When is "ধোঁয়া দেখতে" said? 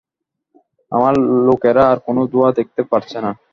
2.31-2.81